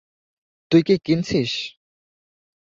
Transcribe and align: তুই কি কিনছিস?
তুই 0.71 0.81
কি 0.83 0.95
কিনছিস? 1.05 1.51